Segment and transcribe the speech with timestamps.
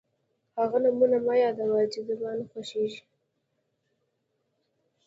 [0.59, 3.01] هغه نومونه مه یادوه چې زما نه خوښېږي.